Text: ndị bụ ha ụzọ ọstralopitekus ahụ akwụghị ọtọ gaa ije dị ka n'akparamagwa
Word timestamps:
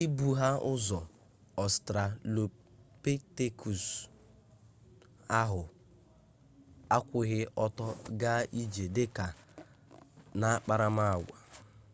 ndị 0.03 0.11
bụ 0.17 0.27
ha 0.39 0.49
ụzọ 0.71 0.99
ọstralopitekus 1.63 3.83
ahụ 5.41 5.61
akwụghị 6.95 7.39
ọtọ 7.65 7.85
gaa 8.21 8.41
ije 8.61 8.83
dị 8.95 9.05
ka 9.15 9.25
n'akparamagwa 10.39 11.37